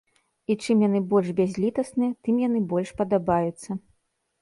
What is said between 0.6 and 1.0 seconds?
чым